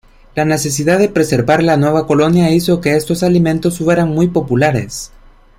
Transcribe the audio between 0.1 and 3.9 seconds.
La necesidad de preservar la nueva colonia hizo que estos alimentos